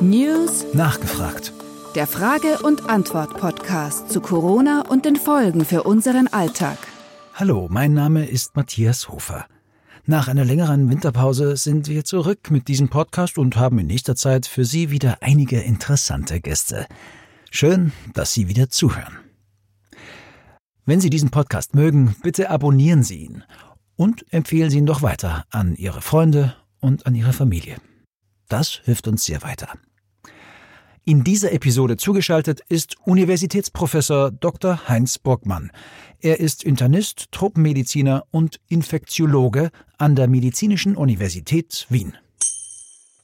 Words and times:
News 0.00 0.64
Nachgefragt. 0.72 1.52
Der 1.94 2.08
Frage- 2.08 2.58
und 2.64 2.90
Antwort-Podcast 2.90 4.10
zu 4.10 4.20
Corona 4.20 4.82
und 4.88 5.04
den 5.04 5.14
Folgen 5.14 5.64
für 5.64 5.84
unseren 5.84 6.26
Alltag. 6.26 6.76
Hallo, 7.34 7.68
mein 7.70 7.94
Name 7.94 8.26
ist 8.26 8.56
Matthias 8.56 9.08
Hofer. 9.08 9.46
Nach 10.06 10.26
einer 10.26 10.44
längeren 10.44 10.90
Winterpause 10.90 11.56
sind 11.56 11.86
wir 11.86 12.04
zurück 12.04 12.50
mit 12.50 12.66
diesem 12.66 12.88
Podcast 12.88 13.38
und 13.38 13.54
haben 13.54 13.78
in 13.78 13.86
nächster 13.86 14.16
Zeit 14.16 14.46
für 14.46 14.64
Sie 14.64 14.90
wieder 14.90 15.18
einige 15.20 15.60
interessante 15.60 16.40
Gäste. 16.40 16.86
Schön, 17.52 17.92
dass 18.14 18.32
Sie 18.32 18.48
wieder 18.48 18.70
zuhören. 18.70 19.18
Wenn 20.84 21.00
Sie 21.00 21.10
diesen 21.10 21.30
Podcast 21.30 21.76
mögen, 21.76 22.16
bitte 22.24 22.50
abonnieren 22.50 23.04
Sie 23.04 23.18
ihn 23.18 23.44
und 23.94 24.24
empfehlen 24.32 24.70
Sie 24.70 24.78
ihn 24.78 24.86
doch 24.86 25.02
weiter 25.02 25.44
an 25.50 25.76
Ihre 25.76 26.00
Freunde 26.00 26.56
und 26.80 27.06
an 27.06 27.14
Ihre 27.14 27.32
Familie. 27.32 27.76
Das 28.48 28.80
hilft 28.84 29.08
uns 29.08 29.24
sehr 29.24 29.42
weiter. 29.42 29.68
In 31.04 31.24
dieser 31.24 31.52
Episode 31.52 31.96
zugeschaltet 31.96 32.60
ist 32.68 32.96
Universitätsprofessor 33.06 34.30
Dr. 34.30 34.88
Heinz 34.88 35.18
Burgmann. 35.18 35.70
Er 36.20 36.38
ist 36.38 36.64
Internist, 36.64 37.32
Tropenmediziner 37.32 38.24
und 38.30 38.60
Infektiologe 38.68 39.70
an 39.96 40.16
der 40.16 40.28
Medizinischen 40.28 40.96
Universität 40.96 41.86
Wien. 41.88 42.14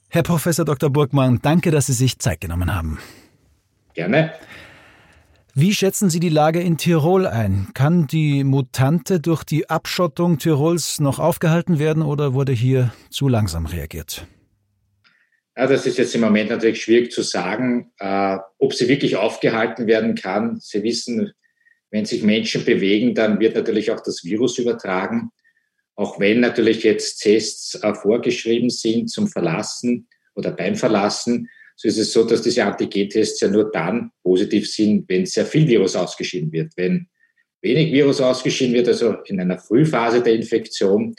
Herr 0.08 0.22
Professor 0.22 0.64
Dr. 0.64 0.90
Burgmann, 0.90 1.40
danke, 1.42 1.70
dass 1.70 1.86
Sie 1.86 1.92
sich 1.92 2.18
Zeit 2.20 2.40
genommen 2.40 2.74
haben. 2.74 2.98
Gerne. 3.92 4.32
Wie 5.54 5.74
schätzen 5.74 6.08
Sie 6.08 6.20
die 6.20 6.30
Lage 6.30 6.60
in 6.60 6.78
Tirol 6.78 7.26
ein? 7.26 7.68
Kann 7.74 8.06
die 8.06 8.44
Mutante 8.44 9.20
durch 9.20 9.44
die 9.44 9.68
Abschottung 9.68 10.38
Tirols 10.38 11.00
noch 11.00 11.18
aufgehalten 11.18 11.78
werden 11.78 12.02
oder 12.02 12.32
wurde 12.32 12.52
hier 12.52 12.92
zu 13.10 13.28
langsam 13.28 13.66
reagiert? 13.66 14.26
Ja, 15.56 15.68
das 15.68 15.86
ist 15.86 15.98
jetzt 15.98 16.14
im 16.14 16.20
Moment 16.20 16.50
natürlich 16.50 16.82
schwierig 16.82 17.12
zu 17.12 17.22
sagen, 17.22 17.92
äh, 17.98 18.38
ob 18.58 18.74
sie 18.74 18.88
wirklich 18.88 19.16
aufgehalten 19.16 19.86
werden 19.86 20.16
kann. 20.16 20.58
Sie 20.60 20.82
wissen, 20.82 21.32
wenn 21.90 22.04
sich 22.04 22.24
Menschen 22.24 22.64
bewegen, 22.64 23.14
dann 23.14 23.38
wird 23.38 23.54
natürlich 23.54 23.92
auch 23.92 24.00
das 24.00 24.24
Virus 24.24 24.58
übertragen. 24.58 25.30
Auch 25.94 26.18
wenn 26.18 26.40
natürlich 26.40 26.82
jetzt 26.82 27.18
Tests 27.18 27.76
äh, 27.76 27.94
vorgeschrieben 27.94 28.68
sind 28.68 29.10
zum 29.10 29.28
Verlassen 29.28 30.08
oder 30.34 30.50
beim 30.50 30.74
Verlassen, 30.74 31.48
so 31.76 31.88
ist 31.88 31.98
es 31.98 32.12
so, 32.12 32.24
dass 32.24 32.42
diese 32.42 32.64
Antigen-Tests 32.64 33.40
ja 33.40 33.48
nur 33.48 33.70
dann 33.70 34.10
positiv 34.22 34.70
sind, 34.70 35.08
wenn 35.08 35.26
sehr 35.26 35.46
viel 35.46 35.66
Virus 35.66 35.94
ausgeschieden 35.94 36.52
wird. 36.52 36.72
Wenn 36.76 37.08
wenig 37.62 37.92
Virus 37.92 38.20
ausgeschieden 38.20 38.74
wird, 38.74 38.88
also 38.88 39.16
in 39.26 39.40
einer 39.40 39.58
Frühphase 39.58 40.20
der 40.22 40.34
Infektion, 40.34 41.14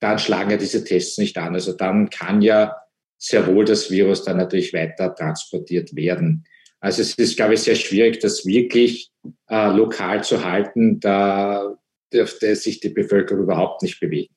dann 0.00 0.18
schlagen 0.18 0.50
ja 0.50 0.56
diese 0.56 0.84
Tests 0.84 1.18
nicht 1.18 1.36
an. 1.38 1.54
Also 1.54 1.72
dann 1.72 2.10
kann 2.10 2.42
ja 2.42 2.76
sehr 3.18 3.46
wohl 3.46 3.64
das 3.64 3.90
Virus 3.90 4.24
dann 4.24 4.36
natürlich 4.36 4.72
weiter 4.72 5.14
transportiert 5.14 5.94
werden. 5.96 6.44
Also 6.80 7.02
es 7.02 7.14
ist, 7.14 7.36
glaube 7.36 7.54
ich, 7.54 7.60
sehr 7.60 7.74
schwierig, 7.74 8.20
das 8.20 8.44
wirklich 8.44 9.10
äh, 9.48 9.70
lokal 9.70 10.22
zu 10.22 10.44
halten. 10.44 11.00
Da 11.00 11.76
dürfte 12.12 12.54
sich 12.54 12.80
die 12.80 12.90
Bevölkerung 12.90 13.44
überhaupt 13.44 13.82
nicht 13.82 13.98
bewegen. 13.98 14.34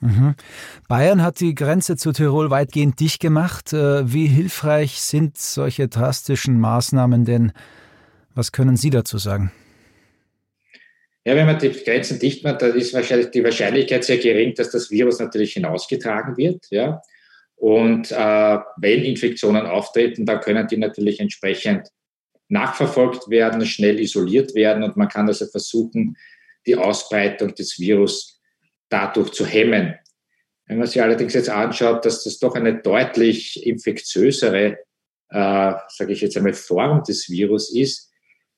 Mhm. 0.00 0.34
Bayern 0.86 1.22
hat 1.22 1.40
die 1.40 1.54
Grenze 1.54 1.96
zu 1.96 2.12
Tirol 2.12 2.50
weitgehend 2.50 3.00
dicht 3.00 3.20
gemacht. 3.20 3.72
Äh, 3.72 4.12
wie 4.12 4.26
hilfreich 4.26 5.00
sind 5.00 5.38
solche 5.38 5.88
drastischen 5.88 6.60
Maßnahmen 6.60 7.24
denn? 7.24 7.52
Was 8.34 8.52
können 8.52 8.76
Sie 8.76 8.90
dazu 8.90 9.16
sagen? 9.18 9.50
Ja, 11.24 11.34
wenn 11.36 11.46
man 11.46 11.58
die 11.58 11.70
Grenzen 11.70 12.18
dicht 12.18 12.44
macht, 12.44 12.60
dann 12.60 12.74
ist 12.74 12.92
wahrscheinlich 12.92 13.30
die 13.30 13.42
Wahrscheinlichkeit 13.42 14.04
sehr 14.04 14.18
gering, 14.18 14.54
dass 14.54 14.70
das 14.70 14.90
Virus 14.90 15.20
natürlich 15.20 15.54
hinausgetragen 15.54 16.36
wird. 16.36 16.66
Ja. 16.70 17.00
Und 17.64 18.12
äh, 18.12 18.58
wenn 18.76 19.04
Infektionen 19.04 19.64
auftreten, 19.64 20.26
dann 20.26 20.40
können 20.40 20.68
die 20.68 20.76
natürlich 20.76 21.18
entsprechend 21.18 21.88
nachverfolgt 22.48 23.30
werden, 23.30 23.64
schnell 23.64 24.00
isoliert 24.00 24.54
werden 24.54 24.82
und 24.82 24.98
man 24.98 25.08
kann 25.08 25.28
also 25.28 25.46
versuchen, 25.46 26.14
die 26.66 26.76
Ausbreitung 26.76 27.54
des 27.54 27.78
Virus 27.78 28.38
dadurch 28.90 29.32
zu 29.32 29.46
hemmen. 29.46 29.94
Wenn 30.66 30.76
man 30.76 30.86
sich 30.86 31.00
allerdings 31.00 31.32
jetzt 31.32 31.48
anschaut, 31.48 32.04
dass 32.04 32.22
das 32.22 32.38
doch 32.38 32.54
eine 32.54 32.82
deutlich 32.82 33.66
infektiösere, 33.66 34.80
äh, 35.30 35.72
sage 35.88 36.12
ich 36.12 36.20
jetzt 36.20 36.36
einmal, 36.36 36.52
Form 36.52 37.02
des 37.02 37.30
Virus 37.30 37.74
ist, 37.74 38.12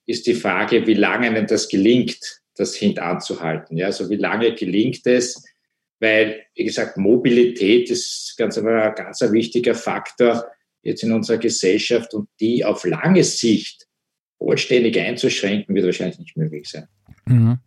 ist 0.07 0.27
die 0.27 0.35
Frage, 0.35 0.85
wie 0.89 0.95
lange 0.95 1.33
denn 1.33 1.47
das 1.47 1.69
gelingt, 1.69 2.41
das 2.57 2.75
hintanzuhalten. 2.75 3.77
Ja, 3.77 3.87
also 3.87 4.11
wie 4.11 4.17
lange 4.17 4.53
gelingt 4.57 5.07
es, 5.07 5.45
weil, 6.01 6.43
wie 6.55 6.65
gesagt, 6.65 6.97
Mobilität 6.97 7.91
ist 7.91 8.35
ganz 8.37 8.59
ein 8.59 8.65
ganz 8.65 9.21
wichtiger 9.21 9.75
Faktor 9.75 10.47
jetzt 10.83 11.03
in 11.03 11.13
unserer 11.13 11.39
Gesellschaft 11.39 12.15
und 12.15 12.29
die 12.41 12.65
auf 12.65 12.85
lange 12.85 13.25
Sicht 13.25 13.87
vollständig 14.39 14.99
einzuschränken, 14.99 15.75
wird 15.75 15.87
wahrscheinlich 15.87 16.19
nicht 16.19 16.37
möglich 16.37 16.69
sein. 16.69 16.87
Mhm. 17.27 17.59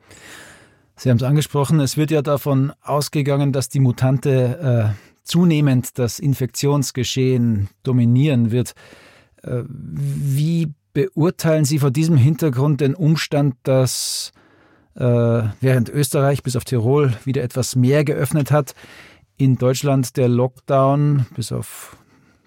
Sie 0.96 1.10
haben 1.10 1.18
es 1.18 1.24
angesprochen, 1.24 1.80
es 1.80 1.98
wird 1.98 2.12
ja 2.12 2.22
davon 2.22 2.74
ausgegangen, 2.82 3.54
dass 3.54 3.70
die 3.70 3.80
Mutante 3.80 4.94
äh, 4.96 5.10
zunehmend 5.24 5.98
das 5.98 6.20
Infektionsgeschehen 6.20 7.70
dominieren 7.84 8.52
wird. 8.52 8.74
Äh, 9.44 9.64
wie 9.68 10.74
beurteilen 10.94 11.66
Sie 11.66 11.80
vor 11.80 11.92
diesem 11.92 12.18
Hintergrund 12.18 12.82
den 12.82 12.96
Umstand, 12.96 13.56
dass 13.64 14.34
während 15.00 15.90
Österreich 15.90 16.44
bis 16.44 16.58
auf 16.58 16.66
Tirol 16.66 17.14
wieder 17.24 17.42
etwas 17.42 17.76
mehr 17.76 18.04
geöffnet 18.04 18.52
hat, 18.52 18.76
in 19.38 19.56
Deutschland 19.56 20.18
der 20.18 20.28
Lockdown 20.28 21.26
bis 21.36 21.52
auf 21.54 21.96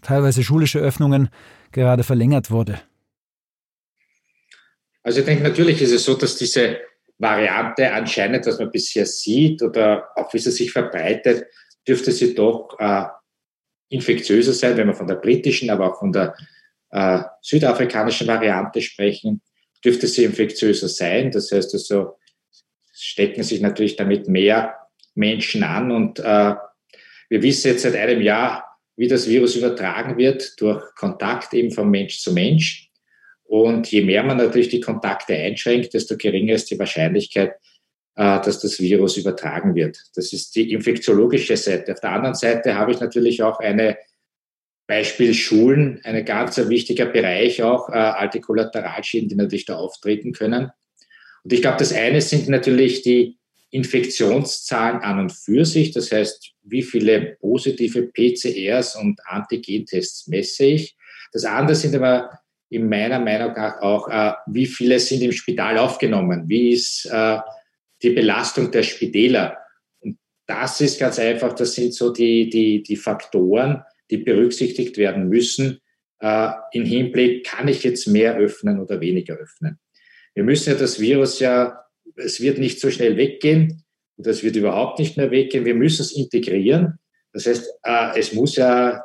teilweise 0.03 0.43
schulische 0.43 0.79
Öffnungen 0.79 1.31
gerade 1.73 2.05
verlängert 2.05 2.51
wurde? 2.51 2.81
Also 5.03 5.21
ich 5.21 5.25
denke, 5.25 5.43
natürlich 5.43 5.81
ist 5.83 5.93
es 5.93 6.05
so, 6.05 6.15
dass 6.15 6.37
diese 6.37 6.79
Variante 7.19 7.93
anscheinend, 7.93 8.47
was 8.47 8.59
man 8.59 8.71
bisher 8.71 9.07
sieht 9.07 9.63
oder 9.63 10.09
auch 10.17 10.33
wie 10.35 10.39
sie 10.39 10.51
sich 10.51 10.71
verbreitet, 10.71 11.47
dürfte 11.87 12.13
sie 12.13 12.35
doch 12.35 12.77
äh, 12.79 13.05
infektiöser 13.89 14.53
sein, 14.53 14.77
wenn 14.77 14.89
wir 14.89 14.95
von 14.95 15.07
der 15.07 15.17
britischen, 15.17 15.71
aber 15.71 15.93
auch 15.93 15.99
von 15.99 16.13
der 16.13 16.35
äh, 16.91 17.21
südafrikanischen 17.41 18.27
Variante 18.27 18.81
sprechen, 18.81 19.41
dürfte 19.85 20.07
sie 20.07 20.25
infektiöser 20.25 20.89
sein. 20.89 21.31
Das 21.31 21.51
heißt 21.51 21.75
also, 21.75 22.17
stecken 23.03 23.43
sich 23.43 23.61
natürlich 23.61 23.97
damit 23.97 24.29
mehr 24.29 24.77
Menschen 25.15 25.65
an. 25.65 25.91
Und 25.91 26.21
äh, 26.21 26.55
wir 27.29 27.43
wissen 27.43 27.69
jetzt 27.69 27.83
seit 27.83 27.97
einem 27.97 28.21
Jahr, 28.21 28.65
wie 28.97 29.09
das 29.09 29.29
Virus 29.29 29.57
übertragen 29.57 30.17
wird 30.17 30.61
durch 30.61 30.95
Kontakt 30.95 31.53
eben 31.55 31.73
von 31.73 31.91
Mensch 31.91 32.21
zu 32.21 32.33
Mensch. 32.33 32.91
Und 33.45 33.91
je 33.91 34.03
mehr 34.03 34.23
man 34.23 34.37
natürlich 34.37 34.69
die 34.69 34.81
Kontakte 34.81 35.35
einschränkt, 35.35 35.93
desto 35.95 36.17
geringer 36.17 36.55
ist 36.55 36.71
die 36.71 36.79
Wahrscheinlichkeit, 36.79 37.55
äh, 38.15 38.41
dass 38.41 38.61
das 38.61 38.79
Virus 38.81 39.17
übertragen 39.17 39.75
wird. 39.75 39.99
Das 40.15 40.33
ist 40.33 40.55
die 40.55 40.73
infektiologische 40.73 41.57
Seite. 41.57 41.93
Auf 41.93 42.01
der 42.01 42.13
anderen 42.13 42.35
Seite 42.35 42.77
habe 42.77 42.93
ich 42.93 43.01
natürlich 43.01 43.43
auch 43.43 43.59
eine 43.59 43.99
Beispiel 44.87 45.35
Schulen, 45.35 46.01
ein 46.05 46.25
ganz 46.25 46.57
wichtiger 46.69 47.07
Bereich 47.07 47.63
auch, 47.63 47.89
äh, 47.89 47.95
alte 47.95 48.41
Kollateralschäden, 48.41 49.29
die 49.29 49.35
natürlich 49.35 49.65
da 49.65 49.77
auftreten 49.77 50.33
können. 50.33 50.71
Und 51.45 51.53
ich 51.53 51.63
glaube, 51.63 51.79
das 51.79 51.93
eine 51.93 52.21
sind 52.21 52.49
natürlich 52.49 53.03
die 53.03 53.39
Infektionszahlen 53.71 55.01
an 55.01 55.19
und 55.19 55.33
für 55.33 55.65
sich. 55.65 55.93
Das 55.93 56.13
heißt, 56.13 56.53
wie 56.63 56.83
viele 56.83 57.37
positive 57.41 58.09
PCRs 58.13 58.97
und 58.97 59.19
Antigentests 59.27 60.27
messe 60.29 60.67
ich. 60.67 60.97
Das 61.33 61.45
andere 61.45 61.75
sind 61.75 61.95
aber 61.95 62.31
in 62.69 62.89
meiner 62.89 63.19
Meinung 63.19 63.53
nach 63.55 63.81
auch, 63.81 64.09
äh, 64.09 64.33
wie 64.47 64.67
viele 64.67 64.99
sind 64.99 65.23
im 65.23 65.33
Spital 65.33 65.79
aufgenommen? 65.79 66.45
Wie 66.49 66.71
ist 66.71 67.07
äh, 67.07 67.39
die 68.03 68.11
Belastung 68.11 68.71
der 68.71 68.83
Spitäler? 68.83 69.59
Und 70.01 70.19
das 70.47 70.81
ist 70.81 70.99
ganz 70.99 71.19
einfach, 71.19 71.55
das 71.55 71.75
sind 71.75 71.95
so 71.95 72.13
die, 72.13 72.49
die, 72.49 72.83
die 72.83 72.97
Faktoren, 72.97 73.83
die 74.11 74.19
berücksichtigt 74.19 74.97
werden 74.97 75.29
müssen. 75.29 75.81
Äh, 76.21 76.51
Im 76.73 76.85
Hinblick, 76.85 77.45
kann 77.45 77.69
ich 77.69 77.83
jetzt 77.85 78.07
mehr 78.07 78.37
öffnen 78.37 78.81
oder 78.81 79.01
weniger 79.01 79.35
öffnen? 79.35 79.79
Wir 80.35 80.45
müssen 80.45 80.71
ja 80.71 80.79
das 80.79 81.01
Virus 81.01 81.39
ja, 81.41 81.85
es 82.17 82.41
wird 82.41 82.59
nicht 82.59 82.81
so 82.81 82.91
schnell 82.91 83.17
weggehen 83.17 83.85
und 84.17 84.27
es 84.27 84.43
wird 84.43 84.57
überhaupt 84.57 84.99
nicht 84.99 85.17
mehr 85.17 85.31
weggehen. 85.31 85.65
Wir 85.65 85.75
müssen 85.75 86.03
es 86.03 86.13
integrieren. 86.13 86.99
Das 87.33 87.47
heißt, 87.47 87.71
äh, 87.85 88.19
es 88.19 88.33
muss 88.33 88.57
ja 88.57 89.03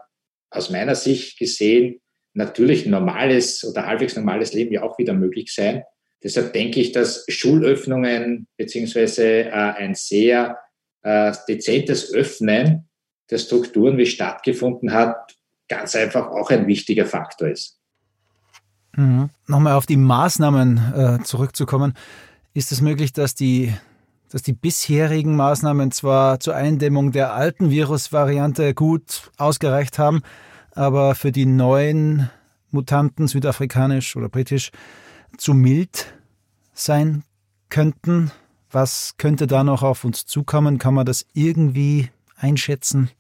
aus 0.50 0.69
meiner 0.69 0.95
Sicht 0.95 1.38
gesehen 1.38 2.01
natürlich 2.33 2.85
ein 2.85 2.91
normales 2.91 3.63
oder 3.63 3.85
halbwegs 3.85 4.15
normales 4.15 4.53
Leben 4.53 4.74
ja 4.74 4.83
auch 4.83 4.97
wieder 4.97 5.13
möglich 5.13 5.53
sein. 5.53 5.83
Deshalb 6.24 6.53
denke 6.53 6.79
ich, 6.79 6.91
dass 6.91 7.25
Schulöffnungen 7.27 8.47
beziehungsweise 8.57 9.45
äh, 9.45 9.51
ein 9.51 9.95
sehr 9.95 10.57
äh, 11.03 11.33
dezentes 11.47 12.13
Öffnen 12.13 12.89
der 13.30 13.38
Strukturen, 13.38 13.97
wie 13.97 14.06
stattgefunden 14.06 14.94
hat, 14.94 15.35
ganz 15.68 15.95
einfach 15.95 16.27
auch 16.27 16.50
ein 16.50 16.68
wichtiger 16.68 17.06
Faktor 17.06 17.50
ist. 17.50 17.76
Mhm. 18.97 19.29
Nochmal 19.45 19.73
auf 19.73 19.85
die 19.85 19.95
Maßnahmen 19.95 20.94
äh, 20.94 21.23
zurückzukommen. 21.23 21.94
Ist 22.53 22.71
es 22.71 22.81
möglich, 22.81 23.13
dass 23.13 23.35
die, 23.35 23.73
dass 24.29 24.41
die 24.41 24.53
bisherigen 24.53 25.35
Maßnahmen 25.35 25.91
zwar 25.91 26.39
zur 26.39 26.55
Eindämmung 26.55 27.11
der 27.11 27.33
alten 27.33 27.69
Virusvariante 27.69 28.73
gut 28.73 29.31
ausgereicht 29.38 29.99
haben, 29.99 30.23
aber 30.71 31.13
für 31.13 31.31
die 31.31 31.45
neuen 31.45 32.29
Mutanten, 32.71 33.27
südafrikanisch 33.27 34.15
oder 34.15 34.29
britisch, 34.29 34.71
zu 35.38 35.53
mild 35.53 36.07
sein 36.73 37.23
könnten? 37.69 38.31
Was 38.71 39.13
könnte 39.17 39.45
da 39.45 39.63
noch 39.63 39.83
auf 39.83 40.03
uns 40.03 40.25
zukommen? 40.25 40.79
Kann 40.79 40.95
man 40.95 41.05
das 41.05 41.25
irgendwie 41.33 42.09
einschätzen? 42.35 43.11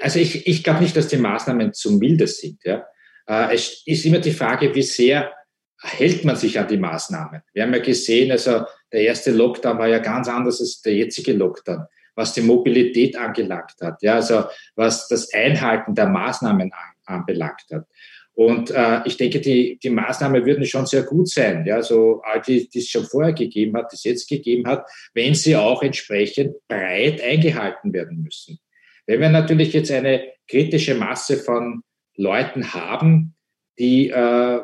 Also 0.00 0.18
ich, 0.18 0.46
ich 0.46 0.64
glaube 0.64 0.80
nicht, 0.80 0.96
dass 0.96 1.08
die 1.08 1.18
Maßnahmen 1.18 1.74
zu 1.74 1.92
milde 1.92 2.26
sind. 2.26 2.64
Ja. 2.64 2.84
Äh, 3.28 3.54
es 3.54 3.82
ist 3.86 4.04
immer 4.06 4.18
die 4.18 4.32
Frage, 4.32 4.74
wie 4.74 4.82
sehr 4.82 5.32
hält 5.80 6.24
man 6.24 6.36
sich 6.36 6.58
an 6.58 6.66
die 6.66 6.76
Maßnahmen. 6.76 7.42
Wir 7.52 7.62
haben 7.62 7.72
ja 7.72 7.80
gesehen, 7.80 8.32
also 8.32 8.62
der 8.92 9.02
erste 9.02 9.30
Lockdown 9.30 9.78
war 9.78 9.86
ja 9.86 9.98
ganz 9.98 10.28
anders 10.28 10.60
als 10.60 10.80
der 10.82 10.94
jetzige 10.94 11.34
Lockdown, 11.34 11.84
was 12.16 12.32
die 12.32 12.40
Mobilität 12.40 13.16
angelangt 13.16 13.74
hat, 13.80 14.02
ja, 14.02 14.14
also 14.14 14.44
was 14.74 15.06
das 15.06 15.32
Einhalten 15.32 15.94
der 15.94 16.08
Maßnahmen 16.08 16.72
anbelangt 17.04 17.66
hat. 17.72 17.86
Und 18.34 18.70
äh, 18.70 19.00
ich 19.04 19.16
denke, 19.16 19.40
die, 19.40 19.78
die 19.82 19.90
Maßnahmen 19.90 20.46
würden 20.46 20.64
schon 20.64 20.86
sehr 20.86 21.02
gut 21.02 21.28
sein, 21.28 21.64
ja, 21.66 21.82
so 21.82 22.22
all 22.24 22.40
die, 22.40 22.68
die 22.68 22.78
es 22.78 22.88
schon 22.88 23.04
vorher 23.04 23.32
gegeben 23.32 23.76
hat, 23.76 23.92
die 23.92 23.96
es 23.96 24.04
jetzt 24.04 24.28
gegeben 24.28 24.66
hat, 24.66 24.88
wenn 25.12 25.34
sie 25.34 25.56
auch 25.56 25.82
entsprechend 25.82 26.54
breit 26.68 27.20
eingehalten 27.20 27.92
werden 27.92 28.22
müssen. 28.22 28.58
Wenn 29.06 29.20
wir 29.20 29.28
natürlich 29.28 29.72
jetzt 29.72 29.90
eine 29.90 30.22
kritische 30.46 30.94
Masse 30.94 31.36
von 31.36 31.82
Leuten 32.18 32.74
haben, 32.74 33.34
die 33.78 34.10
äh, 34.10 34.60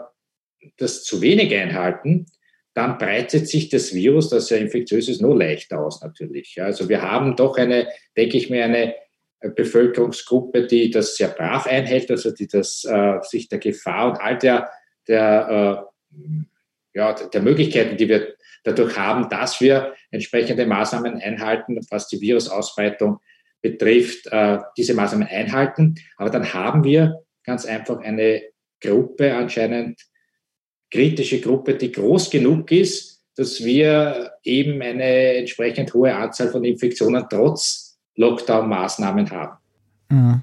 das 0.77 1.05
zu 1.05 1.23
wenig 1.23 1.55
einhalten, 1.55 2.27
dann 2.75 2.99
breitet 2.99 3.49
sich 3.49 3.69
das 3.69 3.95
Virus, 3.95 4.29
das 4.29 4.51
ja 4.51 4.57
infektiös 4.57 5.09
ist, 5.09 5.23
nur 5.23 5.39
leichter 5.39 5.79
aus 5.79 6.03
natürlich. 6.03 6.61
Also 6.61 6.89
wir 6.89 7.03
haben 7.03 7.37
doch 7.37 7.57
eine, 7.57 7.89
denke 8.17 8.37
ich 8.37 8.51
mir, 8.51 8.65
eine 8.65 8.95
Bevölkerungsgruppe, 9.41 10.67
die 10.67 10.91
das 10.91 11.17
sehr 11.17 11.29
brav 11.29 11.67
einhält, 11.67 12.11
also 12.11 12.33
die 12.33 12.49
das 12.49 12.85
äh, 12.85 13.19
sich 13.23 13.49
der 13.49 13.59
Gefahr 13.59 14.11
und 14.11 14.17
all 14.21 14.39
der, 14.39 14.71
der, 15.07 15.87
äh, 16.13 16.99
ja, 16.99 17.13
der 17.13 17.43
Möglichkeiten, 17.43 17.97
die 17.97 18.09
wir 18.09 18.35
dadurch 18.65 18.97
haben, 18.99 19.29
dass 19.29 19.61
wir 19.61 19.95
entsprechende 20.11 20.67
Maßnahmen 20.67 21.21
einhalten, 21.21 21.79
was 21.91 22.09
die 22.09 22.21
Virusausbreitung 22.21 23.21
betrifft, 23.61 24.27
äh, 24.33 24.59
diese 24.77 24.95
Maßnahmen 24.95 25.29
einhalten. 25.29 25.95
Aber 26.17 26.31
dann 26.31 26.53
haben 26.53 26.83
wir 26.83 27.24
ganz 27.45 27.65
einfach 27.65 28.01
eine 28.01 28.43
Gruppe, 28.81 29.35
anscheinend 29.35 30.01
kritische 30.91 31.41
Gruppe, 31.41 31.75
die 31.75 31.93
groß 31.93 32.31
genug 32.31 32.71
ist, 32.71 33.23
dass 33.37 33.65
wir 33.65 34.33
eben 34.45 34.81
eine 34.81 35.37
entsprechend 35.37 35.93
hohe 35.95 36.15
Anzahl 36.15 36.51
von 36.51 36.65
Infektionen 36.65 37.27
trotz 37.29 37.99
Lockdown-Maßnahmen 38.17 39.31
haben. 39.31 39.59
Mhm. 40.09 40.43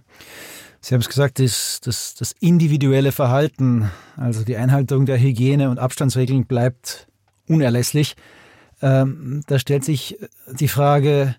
Sie 0.81 0.95
haben 0.95 1.01
es 1.01 1.07
gesagt, 1.07 1.39
das, 1.39 1.79
das, 1.81 2.15
das 2.15 2.33
individuelle 2.39 3.11
Verhalten, 3.11 3.91
also 4.17 4.43
die 4.43 4.57
Einhaltung 4.57 5.05
der 5.05 5.19
Hygiene- 5.19 5.69
und 5.69 5.77
Abstandsregeln 5.77 6.47
bleibt 6.47 7.07
unerlässlich. 7.47 8.15
Ähm, 8.81 9.43
da 9.45 9.59
stellt 9.59 9.85
sich 9.85 10.17
die 10.51 10.67
Frage, 10.67 11.35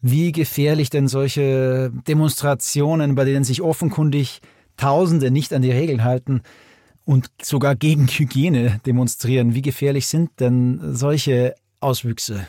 wie 0.00 0.32
gefährlich 0.32 0.88
denn 0.88 1.08
solche 1.08 1.92
Demonstrationen, 2.08 3.14
bei 3.14 3.26
denen 3.26 3.44
sich 3.44 3.60
offenkundig 3.60 4.40
Tausende 4.80 5.30
nicht 5.30 5.52
an 5.52 5.60
die 5.60 5.72
Regeln 5.72 6.04
halten 6.04 6.42
und 7.04 7.30
sogar 7.42 7.76
gegen 7.76 8.06
Hygiene 8.06 8.80
demonstrieren, 8.86 9.54
wie 9.54 9.60
gefährlich 9.60 10.06
sind 10.06 10.30
denn 10.40 10.80
solche 10.94 11.54
Auswüchse? 11.80 12.46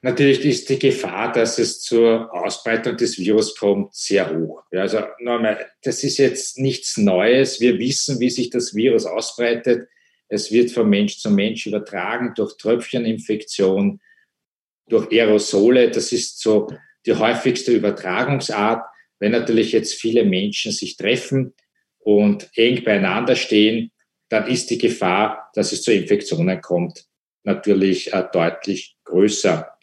Natürlich 0.00 0.44
ist 0.46 0.70
die 0.70 0.78
Gefahr, 0.78 1.30
dass 1.32 1.58
es 1.58 1.82
zur 1.82 2.32
Ausbreitung 2.32 2.96
des 2.96 3.18
Virus 3.18 3.54
kommt, 3.54 3.94
sehr 3.94 4.34
hoch. 4.34 4.62
Ja, 4.70 4.82
also 4.82 5.00
nochmal, 5.18 5.66
das 5.82 6.04
ist 6.04 6.18
jetzt 6.18 6.58
nichts 6.58 6.96
Neues. 6.96 7.60
Wir 7.60 7.78
wissen, 7.78 8.18
wie 8.18 8.30
sich 8.30 8.48
das 8.48 8.74
Virus 8.74 9.04
ausbreitet. 9.04 9.88
Es 10.28 10.50
wird 10.50 10.70
von 10.70 10.88
Mensch 10.88 11.18
zu 11.18 11.30
Mensch 11.30 11.66
übertragen 11.66 12.32
durch 12.34 12.56
Tröpfcheninfektion, 12.56 14.00
durch 14.88 15.10
Aerosole. 15.10 15.90
Das 15.90 16.12
ist 16.12 16.40
so 16.40 16.72
die 17.04 17.14
häufigste 17.14 17.72
Übertragungsart. 17.72 18.84
Wenn 19.18 19.32
natürlich 19.32 19.72
jetzt 19.72 19.94
viele 19.94 20.24
Menschen 20.24 20.72
sich 20.72 20.96
treffen 20.96 21.54
und 21.98 22.48
eng 22.54 22.84
beieinander 22.84 23.36
stehen, 23.36 23.90
dann 24.28 24.46
ist 24.46 24.70
die 24.70 24.78
Gefahr, 24.78 25.50
dass 25.54 25.72
es 25.72 25.82
zu 25.82 25.92
Infektionen 25.92 26.60
kommt, 26.60 27.06
natürlich 27.44 28.12
äh, 28.12 28.24
deutlich 28.32 28.96
größer. 29.04 29.78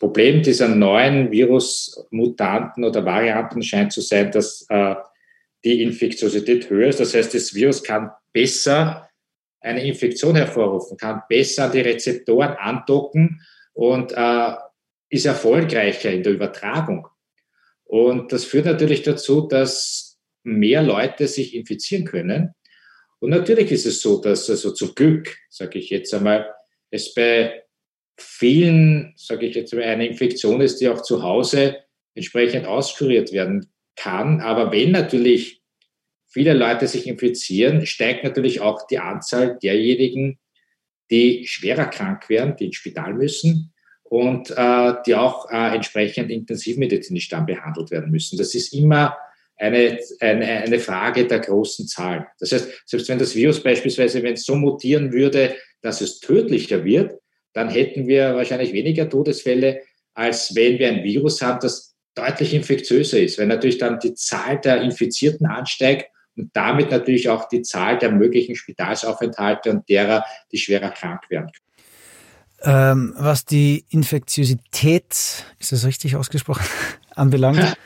Problem 0.00 0.42
dieser 0.42 0.68
neuen 0.68 1.30
Virusmutanten 1.30 2.84
oder 2.84 3.04
Varianten 3.04 3.62
scheint 3.62 3.92
zu 3.92 4.00
sein, 4.00 4.32
dass 4.32 4.64
äh, 4.70 4.94
die 5.62 5.82
Infektiosität 5.82 6.70
höher 6.70 6.88
ist. 6.88 7.00
Das 7.00 7.14
heißt, 7.14 7.34
das 7.34 7.54
Virus 7.54 7.82
kann 7.82 8.10
besser 8.32 9.10
eine 9.60 9.84
Infektion 9.84 10.36
hervorrufen, 10.36 10.96
kann 10.96 11.20
besser 11.28 11.64
an 11.64 11.72
die 11.72 11.82
Rezeptoren 11.82 12.56
andocken 12.56 13.42
und 13.74 14.12
äh, 14.16 14.54
ist 15.10 15.26
erfolgreicher 15.26 16.10
in 16.10 16.22
der 16.22 16.32
Übertragung. 16.32 17.06
Und 17.90 18.30
das 18.30 18.44
führt 18.44 18.66
natürlich 18.66 19.02
dazu, 19.02 19.48
dass 19.48 20.16
mehr 20.44 20.80
Leute 20.80 21.26
sich 21.26 21.56
infizieren 21.56 22.04
können. 22.04 22.54
Und 23.18 23.30
natürlich 23.30 23.72
ist 23.72 23.84
es 23.84 24.00
so, 24.00 24.20
dass 24.20 24.48
also 24.48 24.70
zum 24.70 24.94
Glück, 24.94 25.36
sage 25.48 25.80
ich 25.80 25.90
jetzt 25.90 26.14
einmal, 26.14 26.48
es 26.92 27.12
bei 27.14 27.64
vielen, 28.16 29.12
sage 29.16 29.46
ich 29.46 29.56
jetzt 29.56 29.74
mal, 29.74 29.82
eine 29.82 30.06
Infektion 30.06 30.60
ist, 30.60 30.80
die 30.80 30.88
auch 30.88 31.02
zu 31.02 31.24
Hause 31.24 31.78
entsprechend 32.14 32.64
auskuriert 32.64 33.32
werden 33.32 33.66
kann. 33.96 34.40
Aber 34.40 34.70
wenn 34.70 34.92
natürlich 34.92 35.60
viele 36.28 36.52
Leute 36.54 36.86
sich 36.86 37.08
infizieren, 37.08 37.86
steigt 37.86 38.22
natürlich 38.22 38.60
auch 38.60 38.86
die 38.86 39.00
Anzahl 39.00 39.58
derjenigen, 39.60 40.38
die 41.10 41.44
schwerer 41.48 41.86
krank 41.86 42.28
werden, 42.28 42.54
die 42.54 42.66
ins 42.66 42.76
Spital 42.76 43.14
müssen 43.14 43.69
und 44.10 44.50
äh, 44.50 44.94
die 45.06 45.14
auch 45.14 45.48
äh, 45.52 45.72
entsprechend 45.72 46.30
intensivmedizinisch 46.30 47.28
dann 47.28 47.46
behandelt 47.46 47.92
werden 47.92 48.10
müssen. 48.10 48.36
Das 48.36 48.56
ist 48.56 48.74
immer 48.74 49.16
eine, 49.56 50.00
eine, 50.18 50.46
eine 50.46 50.80
Frage 50.80 51.28
der 51.28 51.38
großen 51.38 51.86
Zahlen. 51.86 52.26
Das 52.40 52.50
heißt, 52.50 52.82
selbst 52.86 53.08
wenn 53.08 53.20
das 53.20 53.36
Virus 53.36 53.62
beispielsweise, 53.62 54.20
wenn 54.24 54.34
es 54.34 54.44
so 54.44 54.56
mutieren 54.56 55.12
würde, 55.12 55.54
dass 55.80 56.00
es 56.00 56.18
tödlicher 56.18 56.84
wird, 56.84 57.20
dann 57.52 57.68
hätten 57.70 58.08
wir 58.08 58.34
wahrscheinlich 58.34 58.72
weniger 58.72 59.08
Todesfälle, 59.08 59.82
als 60.12 60.56
wenn 60.56 60.80
wir 60.80 60.88
ein 60.88 61.04
Virus 61.04 61.40
haben, 61.40 61.60
das 61.60 61.94
deutlich 62.16 62.52
infektiöser 62.52 63.20
ist, 63.20 63.38
weil 63.38 63.46
natürlich 63.46 63.78
dann 63.78 64.00
die 64.00 64.14
Zahl 64.14 64.60
der 64.60 64.82
Infizierten 64.82 65.46
ansteigt 65.46 66.10
und 66.36 66.50
damit 66.54 66.90
natürlich 66.90 67.28
auch 67.28 67.48
die 67.48 67.62
Zahl 67.62 67.96
der 67.96 68.10
möglichen 68.10 68.56
Spitalsaufenthalte 68.56 69.70
und 69.70 69.88
derer, 69.88 70.24
die 70.50 70.58
schwerer 70.58 70.90
krank 70.90 71.30
werden. 71.30 71.52
Ähm, 72.62 73.14
was 73.16 73.44
die 73.44 73.84
Infektiosität, 73.88 75.44
ist 75.58 75.72
das 75.72 75.84
richtig 75.86 76.16
ausgesprochen, 76.16 76.64
anbelangt, 77.14 77.76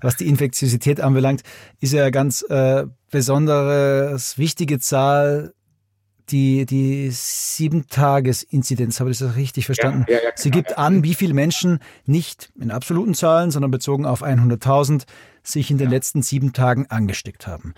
was 0.00 0.16
die 0.16 0.28
Infektiosität 0.28 1.00
anbelangt, 1.00 1.42
ist 1.80 1.92
ja 1.92 2.02
eine 2.02 2.10
ganz 2.10 2.42
äh, 2.48 2.84
besonderes, 3.10 4.38
wichtige 4.38 4.78
Zahl 4.78 5.52
die, 6.30 6.66
die 6.66 7.10
Sieben-Tages-Inzidenz, 7.10 9.00
habe 9.00 9.10
ich 9.10 9.18
das 9.18 9.36
richtig 9.36 9.66
verstanden? 9.66 10.06
Ja, 10.08 10.16
ja, 10.16 10.22
ja, 10.24 10.30
Sie 10.34 10.50
genau, 10.50 10.62
gibt 10.62 10.78
an, 10.78 11.04
wie 11.04 11.14
viele 11.14 11.34
Menschen 11.34 11.80
nicht 12.06 12.50
in 12.58 12.70
absoluten 12.70 13.14
Zahlen, 13.14 13.50
sondern 13.50 13.70
bezogen 13.70 14.06
auf 14.06 14.22
100.000 14.22 15.04
sich 15.42 15.70
in 15.70 15.78
den 15.78 15.90
letzten 15.90 16.22
sieben 16.22 16.52
Tagen 16.52 16.86
angesteckt 16.88 17.46
haben. 17.46 17.74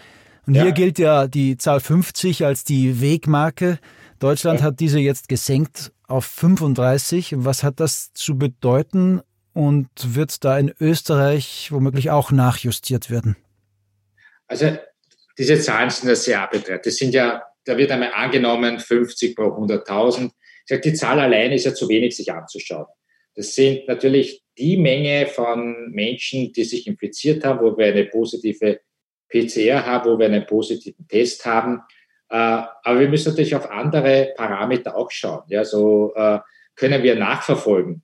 Und 0.47 0.55
hier 0.55 0.73
gilt 0.73 0.99
ja 0.99 1.27
die 1.27 1.57
Zahl 1.57 1.81
50 1.81 2.45
als 2.45 2.65
die 2.65 3.01
Wegmarke. 3.01 3.79
Deutschland 4.25 4.63
hat 4.63 4.81
diese 4.81 4.99
jetzt 4.99 5.29
gesenkt 5.29 5.93
auf 6.09 6.25
35. 6.25 7.35
Was 7.37 7.63
hat 7.63 7.81
das 7.81 8.13
zu 8.15 8.39
bedeuten 8.39 9.21
und 9.53 9.89
wird 10.03 10.45
da 10.45 10.59
in 10.59 10.73
Österreich 10.81 11.71
womöglich 11.71 12.11
auch 12.11 12.31
nachjustiert 12.31 13.11
werden? 13.11 13.37
Also 14.47 14.77
diese 15.39 15.59
Zahlen 15.61 15.91
sind 15.91 16.09
ja 16.09 16.15
sehr 16.15 16.41
arbiträrt. 16.41 16.87
Das 16.87 16.97
sind 16.97 17.15
ja 17.15 17.43
da 17.65 17.77
wird 17.77 17.91
einmal 17.91 18.13
angenommen 18.15 18.79
50 18.79 19.35
pro 19.35 19.45
100.000. 19.45 20.27
Ich 20.27 20.33
sage, 20.67 20.81
die 20.83 20.95
Zahl 20.95 21.19
allein 21.19 21.53
ist 21.53 21.65
ja 21.65 21.75
zu 21.75 21.89
wenig, 21.89 22.17
sich 22.17 22.33
anzuschauen. 22.33 22.87
Das 23.35 23.55
sind 23.55 23.89
natürlich 23.89 24.43
die 24.57 24.77
Menge 24.77 25.27
von 25.27 25.91
Menschen, 25.91 26.53
die 26.53 26.65
sich 26.65 26.87
infiziert 26.87 27.45
haben, 27.45 27.61
wo 27.61 27.77
wir 27.77 27.87
eine 27.87 28.05
positive 28.05 28.81
PCR 29.29 29.85
haben, 29.85 30.11
wo 30.11 30.19
wir 30.19 30.27
einen 30.27 30.47
positiven 30.47 31.09
Test 31.09 31.45
haben. 31.45 31.81
Äh, 32.35 32.67
aber 32.83 32.99
wir 32.99 33.09
müssen 33.09 33.29
natürlich 33.29 33.55
auf 33.55 33.71
andere 33.71 34.33
Parameter 34.37 34.97
auch 34.97 35.09
schauen. 35.13 35.45
Ja, 35.47 35.65
so 35.65 36.13
äh, 36.17 36.41
können 36.75 37.05
wir 37.05 37.15
nachverfolgen. 37.15 38.03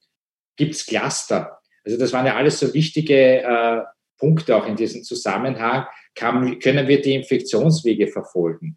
Gibt 0.57 0.77
es 0.77 0.87
Cluster? 0.87 1.59
Also 1.85 1.99
das 1.99 2.13
waren 2.13 2.27
ja 2.27 2.37
alles 2.37 2.61
so 2.61 2.73
wichtige 2.73 3.43
äh, 3.43 3.81
Punkte 4.19 4.55
auch 4.55 4.69
in 4.69 4.77
diesem 4.77 5.03
Zusammenhang. 5.03 5.87
Können 6.15 6.61
wir 6.87 7.01
die 7.01 7.15
Infektionswege 7.15 8.09
verfolgen? 8.09 8.77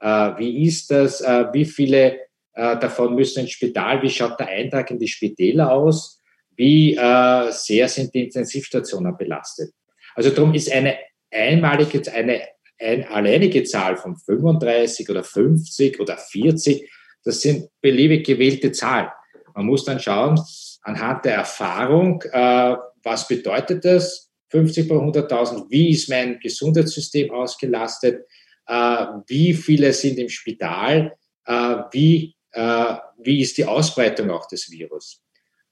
Wie 0.00 0.64
ist 0.64 0.92
das? 0.92 1.20
Wie 1.20 1.64
viele 1.64 2.20
davon 2.54 3.16
müssen 3.16 3.40
ins 3.40 3.50
Spital? 3.50 4.00
Wie 4.00 4.08
schaut 4.08 4.38
der 4.38 4.46
Eintrag 4.46 4.90
in 4.92 4.98
die 4.98 5.08
Spitäler 5.08 5.72
aus? 5.72 6.22
Wie 6.56 6.94
sehr 6.94 7.88
sind 7.88 8.14
die 8.14 8.24
Intensivstationen 8.24 9.16
belastet? 9.18 9.72
Also 10.14 10.30
darum 10.30 10.54
ist 10.54 10.72
eine 10.72 10.96
einmalig 11.30 11.92
jetzt 11.92 12.08
eine 12.08 12.40
eine 12.78 13.10
alleinige 13.10 13.64
Zahl 13.64 13.96
von 13.96 14.16
35 14.16 15.08
oder 15.10 15.24
50 15.24 16.00
oder 16.00 16.16
40, 16.16 16.90
das 17.24 17.40
sind 17.40 17.68
beliebig 17.80 18.26
gewählte 18.26 18.72
Zahlen. 18.72 19.08
Man 19.54 19.66
muss 19.66 19.84
dann 19.84 20.00
schauen, 20.00 20.40
anhand 20.82 21.24
der 21.24 21.34
Erfahrung, 21.34 22.22
äh, 22.32 22.76
was 23.02 23.26
bedeutet 23.26 23.84
das? 23.84 24.30
50 24.50 24.88
bei 24.88 24.94
100.000, 24.94 25.66
wie 25.68 25.90
ist 25.90 26.08
mein 26.08 26.38
Gesundheitssystem 26.40 27.30
ausgelastet? 27.30 28.24
Äh, 28.66 29.06
wie 29.26 29.52
viele 29.52 29.92
sind 29.92 30.18
im 30.18 30.28
Spital? 30.28 31.14
Äh, 31.44 31.76
wie, 31.90 32.36
äh, 32.52 32.94
wie 33.18 33.40
ist 33.40 33.58
die 33.58 33.64
Ausbreitung 33.64 34.30
auch 34.30 34.46
des 34.46 34.70
Virus? 34.70 35.20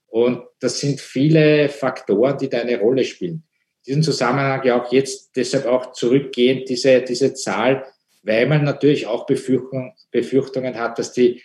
Und 0.07 0.43
das 0.59 0.79
sind 0.79 0.99
viele 0.99 1.69
Faktoren, 1.69 2.37
die 2.37 2.49
da 2.49 2.59
eine 2.59 2.79
Rolle 2.79 3.03
spielen 3.03 3.46
diesem 3.87 4.03
Zusammenhang 4.03 4.63
ja 4.65 4.81
auch 4.81 4.91
jetzt 4.91 5.35
deshalb 5.35 5.65
auch 5.65 5.93
zurückgehend 5.93 6.69
diese, 6.69 7.01
diese 7.01 7.33
Zahl, 7.33 7.85
weil 8.23 8.47
man 8.47 8.63
natürlich 8.63 9.07
auch 9.07 9.25
Befürchtung, 9.25 9.95
Befürchtungen 10.11 10.75
hat, 10.75 10.99
dass 10.99 11.13
die, 11.13 11.41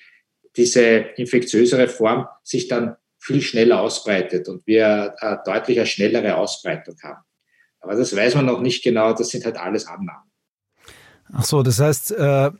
diese 0.56 0.80
infektiösere 1.16 1.88
Form 1.88 2.26
sich 2.42 2.68
dann 2.68 2.96
viel 3.18 3.40
schneller 3.40 3.80
ausbreitet 3.80 4.49
und 4.49 4.66
wir 4.66 5.14
eine 5.20 5.40
deutlich 5.46 5.90
schnellere 5.90 6.37
Ausbreitung 6.37 6.96
haben. 7.02 7.22
Aber 7.80 7.94
das 7.94 8.14
weiß 8.14 8.34
man 8.34 8.46
noch 8.46 8.61
nicht 8.61 8.82
genau, 8.82 9.12
das 9.12 9.28
sind 9.28 9.44
halt 9.44 9.56
alles 9.56 9.87
Annahmen. 9.87 10.30
Ach 11.32 11.44
so, 11.44 11.62
das 11.62 11.78
heißt, 11.78 12.12
äh, 12.12 12.50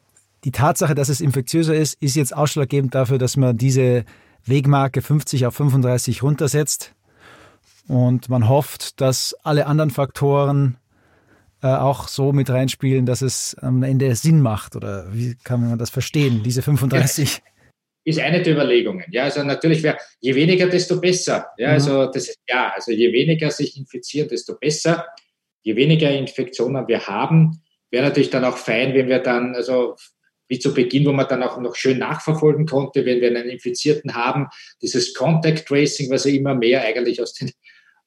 die 0.45 0.53
Tatsache, 0.53 0.95
dass 0.95 1.09
es 1.09 1.21
infektiöser 1.21 1.75
ist, 1.75 2.01
ist 2.01 2.17
jetzt 2.17 2.35
ausschlaggebend 2.35 2.95
dafür, 2.95 3.19
dass 3.19 3.37
man 3.37 3.57
diese 3.57 4.05
Wegmarke 4.45 5.03
50 5.03 5.47
auf 5.47 5.55
35 5.55 6.23
runtersetzt? 6.23 6.95
Und 7.93 8.31
man 8.31 8.49
hofft, 8.49 9.03
dass 9.03 9.37
alle 9.43 9.67
anderen 9.67 9.91
Faktoren 9.91 10.79
äh, 11.63 11.67
auch 11.67 12.09
so 12.09 12.33
mit 12.33 12.49
reinspielen, 12.49 13.05
dass 13.05 13.21
es 13.21 13.55
am 13.61 13.83
Ende 13.83 14.17
Sinn 14.17 14.41
macht. 14.41 14.77
Oder 14.77 15.13
wie 15.13 15.37
kann 15.45 15.61
man 15.61 15.79
das 15.79 15.91
verstehen, 15.91 16.43
diese 16.43 16.63
35? 16.63 17.35
Ja, 17.35 17.43
ist 18.05 18.19
eine 18.19 18.41
der 18.41 18.55
Überlegungen. 18.55 19.05
Ja, 19.11 19.25
also 19.25 19.45
natürlich 19.45 19.83
wäre, 19.83 19.99
je 20.21 20.35
weniger, 20.35 20.69
desto 20.69 21.03
besser. 21.03 21.49
Ja, 21.59 21.69
mhm. 21.69 21.75
also 21.75 22.07
das 22.07 22.31
ist 22.31 22.39
ja, 22.49 22.73
also 22.75 22.93
je 22.93 23.13
weniger 23.13 23.51
sich 23.51 23.77
infizieren, 23.77 24.31
desto 24.31 24.57
besser. 24.59 25.05
Je 25.61 25.77
weniger 25.77 26.11
Infektionen 26.11 26.89
wir 26.89 27.07
haben, 27.07 27.61
wäre 27.91 28.07
natürlich 28.07 28.31
dann 28.31 28.47
auch 28.47 28.57
fein, 28.57 28.95
wenn 28.95 29.09
wir 29.09 29.19
dann, 29.19 29.55
also 29.55 29.97
wie 30.49 30.59
zu 30.59 30.73
Beginn, 30.73 31.05
wo 31.05 31.13
man 31.13 31.29
dann 31.29 31.43
auch 31.43 31.61
noch 31.61 31.77
schön 31.77 31.99
nachverfolgen 31.99 32.65
konnte, 32.65 33.05
wenn 33.05 33.21
wir 33.21 33.29
einen 33.29 33.51
Infizierten 33.51 34.15
haben, 34.15 34.49
dieses 34.81 35.13
Contact 35.13 35.69
Tracing, 35.69 36.11
was 36.11 36.25
ja 36.25 36.33
immer 36.33 36.55
mehr 36.55 36.81
eigentlich 36.81 37.21
aus 37.21 37.35
den 37.35 37.53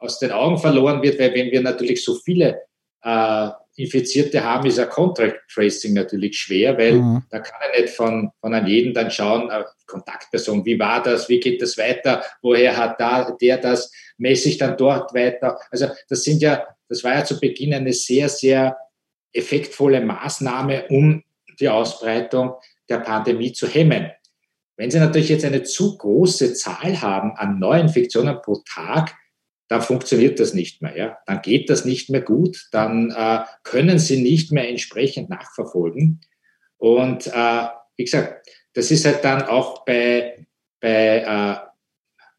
aus 0.05 0.19
den 0.19 0.31
Augen 0.31 0.57
verloren 0.57 1.01
wird, 1.01 1.19
weil 1.19 1.33
wenn 1.33 1.51
wir 1.51 1.61
natürlich 1.61 2.03
so 2.03 2.15
viele 2.15 2.61
äh, 3.03 3.49
Infizierte 3.77 4.43
haben, 4.43 4.67
ist 4.67 4.79
ein 4.79 4.89
Contact 4.89 5.41
Tracing 5.53 5.93
natürlich 5.93 6.37
schwer, 6.37 6.77
weil 6.77 6.93
mhm. 6.93 7.23
da 7.29 7.39
kann 7.39 7.59
er 7.61 7.81
nicht 7.81 7.93
von, 7.93 8.31
von 8.39 8.53
an 8.53 8.65
jeden 8.67 8.93
dann 8.93 9.11
schauen, 9.11 9.49
äh, 9.49 9.63
Kontaktperson, 9.85 10.65
wie 10.65 10.79
war 10.79 11.03
das, 11.03 11.27
wie 11.27 11.39
geht 11.39 11.61
das 11.61 11.77
weiter, 11.77 12.23
woher 12.41 12.75
hat 12.77 12.99
da, 12.99 13.31
der 13.31 13.57
das, 13.57 13.91
messe 14.17 14.49
ich 14.49 14.57
dann 14.57 14.77
dort 14.77 15.13
weiter. 15.13 15.59
Also 15.71 15.87
das 16.07 16.23
sind 16.23 16.41
ja, 16.41 16.65
das 16.87 17.03
war 17.03 17.15
ja 17.15 17.25
zu 17.25 17.39
Beginn 17.39 17.73
eine 17.73 17.91
sehr, 17.91 18.29
sehr 18.29 18.77
effektvolle 19.33 20.01
Maßnahme, 20.01 20.85
um 20.89 21.21
die 21.59 21.69
Ausbreitung 21.69 22.53
der 22.89 22.99
Pandemie 22.99 23.51
zu 23.51 23.67
hemmen. 23.67 24.11
Wenn 24.77 24.91
Sie 24.91 24.99
natürlich 24.99 25.29
jetzt 25.29 25.45
eine 25.45 25.63
zu 25.63 25.97
große 25.97 26.53
Zahl 26.53 27.01
haben 27.01 27.35
an 27.35 27.59
Neuinfektionen 27.59 28.41
pro 28.41 28.61
Tag, 28.67 29.15
dann 29.67 29.81
funktioniert 29.81 30.39
das 30.39 30.53
nicht 30.53 30.81
mehr. 30.81 30.97
Ja? 30.97 31.17
Dann 31.25 31.41
geht 31.41 31.69
das 31.69 31.85
nicht 31.85 32.09
mehr 32.09 32.21
gut, 32.21 32.67
dann 32.71 33.11
äh, 33.11 33.39
können 33.63 33.99
sie 33.99 34.21
nicht 34.21 34.51
mehr 34.51 34.69
entsprechend 34.69 35.29
nachverfolgen. 35.29 36.21
Und 36.77 37.27
äh, 37.27 37.67
wie 37.97 38.03
gesagt, 38.03 38.47
das 38.73 38.91
ist 38.91 39.05
halt 39.05 39.23
dann 39.23 39.43
auch 39.43 39.85
bei, 39.85 40.45
bei 40.79 41.19
äh, 41.19 41.55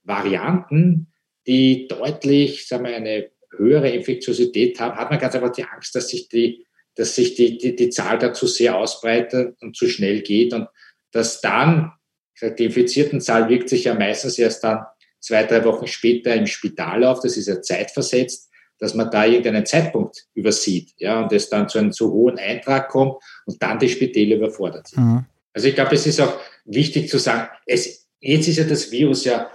Varianten, 0.03 1.13
die 1.47 1.89
deutlich 1.89 2.67
sagen 2.69 2.85
wir, 2.85 2.95
eine 2.95 3.31
höhere 3.57 3.91
Infektiosität 3.91 4.79
haben, 4.81 4.97
hat 4.97 5.11
man 5.11 5.19
ganz 5.19 5.35
einfach 5.35 5.53
die 5.53 5.65
Angst, 5.65 5.95
dass 5.95 6.09
sich 6.09 6.29
die, 6.29 6.67
dass 6.95 7.15
sich 7.15 7.35
die, 7.35 7.59
die, 7.59 7.75
die 7.75 7.91
Zahl 7.91 8.19
da 8.19 8.33
zu 8.33 8.47
sehr 8.47 8.77
ausbreitet 8.77 9.57
und 9.61 9.77
zu 9.77 9.89
schnell 9.89 10.23
geht 10.23 10.53
und 10.53 10.69
dass 11.13 11.41
dann, 11.41 11.93
die 12.41 12.67
infizierten 12.67 13.21
Zahl 13.21 13.49
wirkt 13.49 13.71
sich 13.71 13.85
ja 13.85 13.95
meistens 13.95 14.39
erst 14.39 14.63
dann 14.63 14.85
zwei, 15.27 15.45
drei 15.45 15.65
Wochen 15.65 15.87
später 15.87 16.35
im 16.35 16.47
Spital 16.47 17.05
auf, 17.05 17.21
das 17.21 17.37
ist 17.37 17.49
ja 17.49 17.61
zeitversetzt, 17.61 18.49
dass 18.79 18.95
man 18.95 19.11
da 19.11 19.25
irgendeinen 19.25 19.67
Zeitpunkt 19.67 20.27
übersieht, 20.35 20.93
ja, 20.99 21.21
und 21.21 21.33
es 21.33 21.49
dann 21.49 21.69
zu 21.69 21.79
einem 21.79 21.93
zu 21.93 22.13
hohen 22.13 22.39
Eintrag 22.39 22.89
kommt 22.89 23.17
und 23.47 23.61
dann 23.63 23.79
die 23.79 23.89
Spitäle 23.89 24.37
überfordert 24.37 24.89
sind. 24.89 25.03
Mhm. 25.03 25.25
Also 25.53 25.69
ich 25.69 25.75
glaube, 25.75 25.95
es 25.95 26.07
ist 26.07 26.21
auch 26.21 26.39
wichtig 26.65 27.09
zu 27.09 27.19
sagen, 27.19 27.49
es, 27.65 28.07
jetzt 28.21 28.47
ist 28.47 28.59
ja 28.59 28.65
das 28.65 28.91
Virus 28.91 29.25
ja 29.25 29.51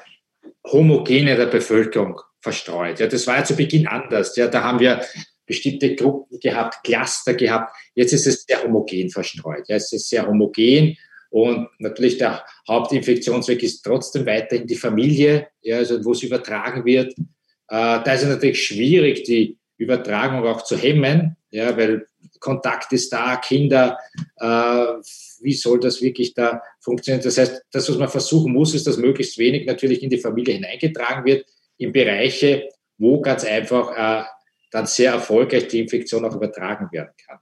homogen 0.65 1.27
in 1.27 1.37
der 1.37 1.45
Bevölkerung 1.45 2.19
verstreut. 2.41 2.99
Ja, 2.99 3.07
das 3.07 3.27
war 3.27 3.37
ja 3.37 3.43
zu 3.43 3.55
Beginn 3.55 3.87
anders. 3.87 4.35
Ja, 4.35 4.47
da 4.47 4.63
haben 4.63 4.79
wir 4.79 5.01
bestimmte 5.45 5.95
Gruppen 5.95 6.39
gehabt, 6.39 6.83
Cluster 6.83 7.35
gehabt. 7.35 7.75
Jetzt 7.93 8.13
ist 8.13 8.25
es 8.25 8.43
sehr 8.43 8.63
homogen 8.63 9.09
verstreut. 9.09 9.67
Ja, 9.67 9.75
es 9.75 9.93
ist 9.93 10.09
sehr 10.09 10.27
homogen 10.27 10.97
und 11.31 11.69
natürlich 11.79 12.17
der 12.17 12.45
Hauptinfektionsweg 12.67 13.63
ist 13.63 13.83
trotzdem 13.83 14.25
weiterhin 14.25 14.67
die 14.67 14.75
Familie, 14.75 15.47
ja, 15.61 15.77
also 15.77 16.03
wo 16.03 16.11
es 16.11 16.23
übertragen 16.23 16.83
wird. 16.83 17.13
Äh, 17.17 17.23
da 17.69 18.13
ist 18.13 18.23
es 18.23 18.27
natürlich 18.27 18.61
schwierig, 18.61 19.23
die 19.23 19.57
Übertragung 19.77 20.45
auch 20.45 20.63
zu 20.63 20.77
hemmen, 20.77 21.37
ja, 21.49 21.75
weil 21.77 22.05
Kontakt 22.41 22.91
ist 22.91 23.13
da, 23.13 23.37
Kinder, 23.37 23.97
äh, 24.37 24.45
wie 24.45 25.53
soll 25.53 25.79
das 25.79 26.01
wirklich 26.01 26.33
da 26.33 26.61
funktionieren? 26.81 27.23
Das 27.23 27.37
heißt, 27.37 27.63
das, 27.71 27.89
was 27.89 27.97
man 27.97 28.09
versuchen 28.09 28.51
muss, 28.51 28.73
ist, 28.73 28.85
dass 28.85 28.97
möglichst 28.97 29.37
wenig 29.37 29.65
natürlich 29.65 30.03
in 30.03 30.09
die 30.09 30.17
Familie 30.17 30.55
hineingetragen 30.55 31.23
wird, 31.23 31.45
in 31.77 31.93
Bereiche, 31.93 32.67
wo 32.97 33.21
ganz 33.21 33.45
einfach 33.45 33.95
äh, 33.95 34.25
dann 34.71 34.85
sehr 34.85 35.13
erfolgreich 35.13 35.69
die 35.69 35.79
Infektion 35.79 36.25
auch 36.25 36.35
übertragen 36.35 36.89
werden 36.91 37.13
kann. 37.25 37.39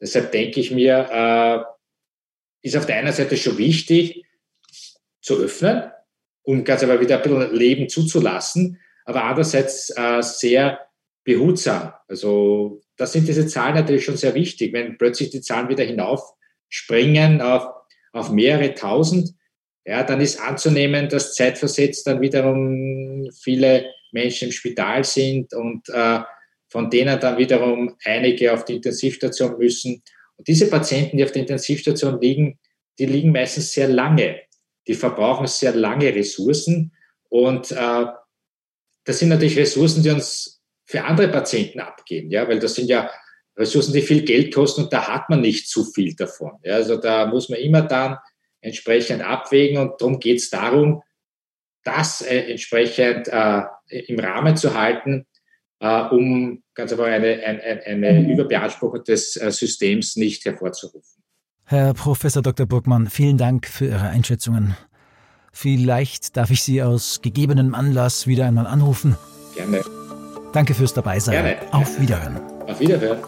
Deshalb 0.00 0.30
denke 0.30 0.60
ich 0.60 0.70
mir, 0.70 1.08
äh, 1.10 1.72
ist 2.62 2.76
auf 2.76 2.86
der 2.86 2.96
einen 2.96 3.12
Seite 3.12 3.36
schon 3.36 3.58
wichtig 3.58 4.24
zu 5.20 5.38
öffnen, 5.38 5.90
um 6.42 6.64
ganz 6.64 6.82
aber 6.82 7.00
wieder 7.00 7.16
ein 7.16 7.22
bisschen 7.22 7.54
Leben 7.54 7.88
zuzulassen, 7.88 8.80
aber 9.04 9.24
andererseits 9.24 9.90
äh, 9.96 10.22
sehr 10.22 10.80
behutsam. 11.24 11.92
Also 12.08 12.80
da 12.96 13.06
sind 13.06 13.28
diese 13.28 13.46
Zahlen 13.46 13.74
natürlich 13.74 14.04
schon 14.04 14.16
sehr 14.16 14.34
wichtig. 14.34 14.72
Wenn 14.72 14.98
plötzlich 14.98 15.30
die 15.30 15.40
Zahlen 15.40 15.68
wieder 15.68 15.84
hinaufspringen 15.84 17.40
auf, 17.40 17.66
auf 18.12 18.30
mehrere 18.30 18.74
tausend, 18.74 19.30
ja, 19.84 20.04
dann 20.04 20.20
ist 20.20 20.40
anzunehmen, 20.40 21.08
dass 21.08 21.34
zeitversetzt 21.34 22.06
dann 22.06 22.20
wiederum 22.20 23.28
viele 23.40 23.86
Menschen 24.12 24.48
im 24.48 24.52
Spital 24.52 25.02
sind 25.02 25.52
und 25.54 25.88
äh, 25.88 26.20
von 26.68 26.88
denen 26.88 27.18
dann 27.18 27.38
wiederum 27.38 27.96
einige 28.04 28.52
auf 28.52 28.64
die 28.64 28.76
Intensivstation 28.76 29.58
müssen 29.58 30.02
und 30.42 30.48
diese 30.48 30.68
Patienten, 30.68 31.18
die 31.18 31.22
auf 31.22 31.30
der 31.30 31.42
Intensivstation 31.42 32.20
liegen, 32.20 32.58
die 32.98 33.06
liegen 33.06 33.30
meistens 33.30 33.70
sehr 33.70 33.86
lange. 33.86 34.40
Die 34.88 34.94
verbrauchen 34.94 35.46
sehr 35.46 35.72
lange 35.72 36.12
Ressourcen. 36.12 36.92
Und 37.28 37.70
äh, 37.70 38.06
das 39.04 39.20
sind 39.20 39.28
natürlich 39.28 39.56
Ressourcen, 39.56 40.02
die 40.02 40.10
uns 40.10 40.60
für 40.84 41.04
andere 41.04 41.28
Patienten 41.28 41.78
abgehen, 41.78 42.28
ja, 42.28 42.48
weil 42.48 42.58
das 42.58 42.74
sind 42.74 42.88
ja 42.88 43.08
Ressourcen, 43.56 43.92
die 43.92 44.02
viel 44.02 44.24
Geld 44.24 44.52
kosten 44.52 44.82
und 44.82 44.92
da 44.92 45.06
hat 45.06 45.30
man 45.30 45.42
nicht 45.42 45.68
zu 45.68 45.84
viel 45.84 46.16
davon. 46.16 46.58
Ja, 46.64 46.74
also 46.74 46.96
da 46.96 47.26
muss 47.26 47.48
man 47.48 47.60
immer 47.60 47.82
dann 47.82 48.18
entsprechend 48.62 49.22
abwägen 49.22 49.78
und 49.78 50.00
darum 50.00 50.18
geht 50.18 50.38
es 50.38 50.50
darum, 50.50 51.04
das 51.84 52.20
äh, 52.20 52.50
entsprechend 52.50 53.28
äh, 53.28 53.62
im 53.86 54.18
Rahmen 54.18 54.56
zu 54.56 54.74
halten, 54.74 55.24
äh, 55.82 56.02
um 56.10 56.62
ganz 56.74 56.92
einfach 56.92 57.06
eine, 57.06 57.42
eine, 57.44 57.82
eine 57.84 58.12
mhm. 58.20 58.30
Überbeanspruchung 58.30 59.04
des 59.04 59.36
äh, 59.36 59.50
Systems 59.50 60.16
nicht 60.16 60.44
hervorzurufen. 60.44 61.22
Herr 61.64 61.92
Professor 61.94 62.42
Dr. 62.42 62.66
Burgmann, 62.66 63.08
vielen 63.08 63.36
Dank 63.36 63.66
für 63.66 63.86
Ihre 63.86 64.08
Einschätzungen. 64.08 64.76
Vielleicht 65.52 66.36
darf 66.36 66.50
ich 66.50 66.62
Sie 66.62 66.82
aus 66.82 67.20
gegebenem 67.20 67.74
Anlass 67.74 68.26
wieder 68.26 68.46
einmal 68.46 68.66
anrufen. 68.66 69.16
Gerne. 69.54 69.82
Danke 70.52 70.74
fürs 70.74 70.94
Dabeisein. 70.94 71.34
Gerne. 71.34 71.72
Auf 71.72 72.00
Wiederhören. 72.00 72.40
Auf 72.66 72.80
Wiederhören. 72.80 73.18